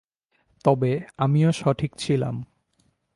তবে 0.65 0.91
আমিও 1.17 1.51
সঠিক 1.51 1.91
ছিলাম। 1.97 2.35